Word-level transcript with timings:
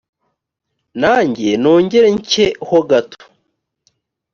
nanjye 1.01 1.49
nongere 1.61 2.09
ncye 2.15 2.45
ho 2.67 2.79
gato 2.89 3.23